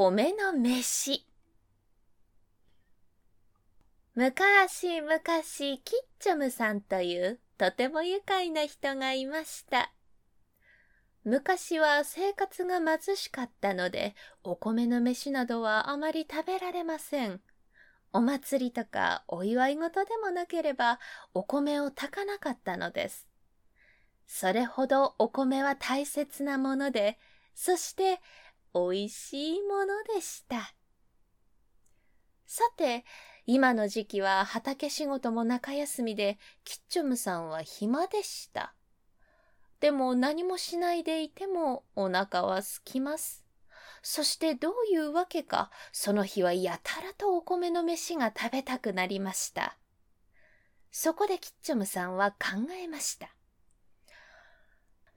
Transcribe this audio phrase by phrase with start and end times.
[0.00, 1.26] 米の飯。
[4.14, 5.26] 昔々、キ
[5.74, 5.80] ッ
[6.20, 9.92] チョムさんというとても愉快な人がいました。
[11.24, 14.14] 昔は生活が貧しかったので、
[14.44, 17.40] お米の飯などはあまり食べられません。
[18.12, 21.00] お祭りとかお祝い事でもなければ、
[21.34, 23.26] お米を炊かなかったのです。
[24.28, 27.18] それほどお米は大切なもので、
[27.60, 28.20] そして
[28.74, 30.74] 美味しいものでした。
[32.46, 33.04] さて、
[33.46, 38.74] 今の時期は畑仕事も中休みで、キッチョムさんは暇でした。
[39.80, 43.44] でも何もしないでいてもお腹は空きます。
[44.02, 49.78] そしてどういうわけか、その日はやたらとお米の飯が食べたくなりました。
[50.90, 52.36] そこでキッチョムさんは考
[52.72, 53.37] えました。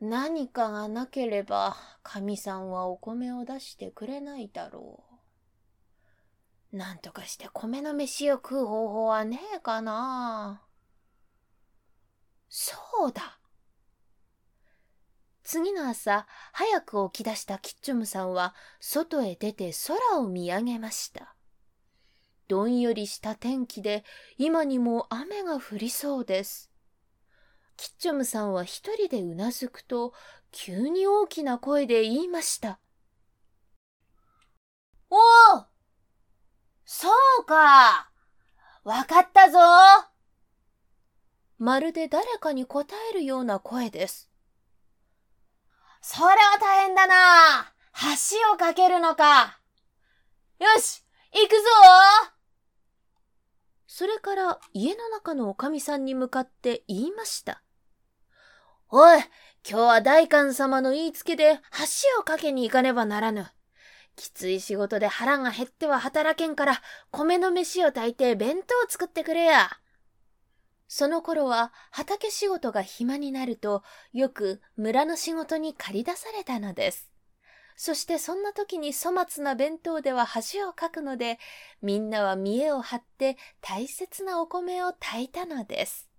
[0.02, 5.04] 何かがなければ、神さんはお米を出してくれないだろ
[6.74, 6.78] う。
[6.78, 10.64] なんとかして米の飯を食う方法はねえかな。
[12.50, 12.76] そ
[13.08, 13.38] うだ。
[15.44, 21.36] 次の朝、早く起き出したキッチョムさんは、外へ出て空を見上げました。
[22.48, 24.04] どんよりした天気で、
[24.40, 26.71] 今にも雨が降りそうです。
[27.82, 30.14] キッチョムさんは一人でうなずくと、
[30.52, 32.78] 急に大きな声で言いました。
[35.10, 35.66] おお
[36.86, 37.10] そ
[37.42, 38.12] うか
[38.84, 39.58] わかったぞ
[41.58, 44.30] まるで誰かに答えるような声です。
[46.04, 49.60] それは大変だな橋を架けるのか
[50.60, 51.58] よし行くぞ
[53.88, 57.64] それから家の中のおかみさんに向かって言いました。
[58.94, 59.24] おい、今
[59.64, 63.48] 日は大官様の言いつけで橋を架けに行かねばならぬ。
[64.18, 69.70] きつい仕事で腹が減っては働けんから、米の飯を炊いて弁当を作ってくれや。
[70.90, 77.10] その頃は畑仕事が暇になると、よく村の仕事に借り出されたのです。
[77.78, 81.40] そしてそんな時に粗末な弁当では橋をかくので、
[81.82, 86.11] みんなは見栄を張って大切なお米を炊いたのです。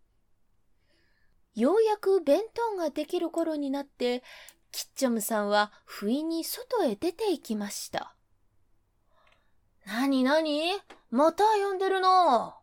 [1.54, 4.22] ようやく弁当ができる頃になって、
[4.70, 8.14] キッチョムさんは不意に外へ出て行きました。
[9.86, 10.72] なになに
[11.10, 12.54] また呼んでるの？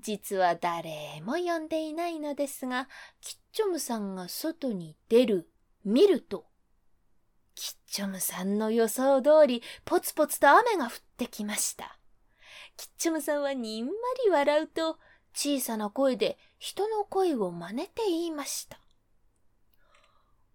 [0.00, 2.88] 実は誰も呼んでいないのですが、
[3.20, 5.50] キッチョムさんが外に出る、
[5.84, 6.46] 見ると、
[7.54, 11.98] キッチョムさんの予想通り、ポツポツと雨が降ってきました。
[12.76, 13.92] キッチョムさんはにんま
[14.24, 14.98] り笑うと、
[15.34, 18.78] 小さな声で人の声を真似て言いました。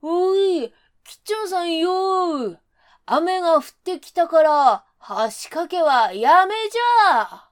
[0.02, 2.58] おい、キッチョンさんよー。
[3.08, 5.14] 雨が降ってきたから、橋
[5.50, 7.50] 掛けはやめじゃ。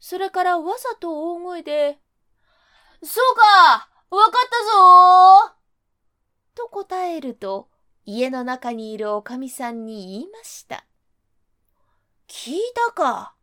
[0.00, 1.98] それからわざと大声で、
[3.02, 5.54] そうかわかったぞ
[6.54, 7.68] と答えると、
[8.04, 10.86] 家の中にいるおかみさんに言いました。
[12.28, 13.34] 聞いたか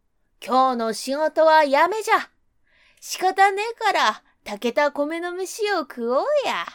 [0.45, 2.29] 今日の仕事はやめじゃ。
[3.03, 6.65] 仕方ねえから、炊けた米の飯を食おうや。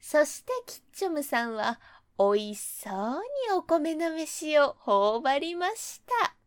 [0.00, 1.80] そしてキッチョムさんは、
[2.18, 6.37] おいしそうにお米の飯を頬張りました。